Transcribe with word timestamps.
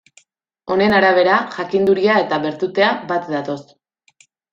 Honen 0.75 0.95
arabera, 0.99 1.35
jakinduria 1.55 2.15
eta 2.21 2.39
bertutea 2.47 2.89
bat 3.13 3.29
datoz. 3.35 3.59